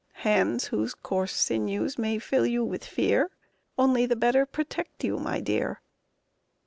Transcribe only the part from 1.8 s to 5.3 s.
may fill you with fear Only the better protect you,